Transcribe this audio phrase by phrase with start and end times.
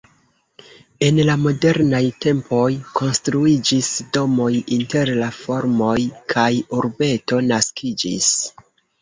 [1.07, 2.63] En la modernaj tempoj
[3.01, 5.95] konstruiĝis domoj inter la farmoj
[6.35, 6.49] kaj
[6.81, 8.33] urbeto naskiĝis.